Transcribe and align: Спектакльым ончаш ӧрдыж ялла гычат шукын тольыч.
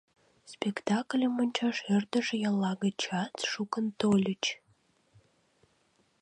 Спектакльым 0.53 1.33
ончаш 1.41 1.77
ӧрдыж 1.95 2.27
ялла 2.49 2.71
гычат 2.83 3.33
шукын 3.51 3.85
тольыч. 3.99 4.43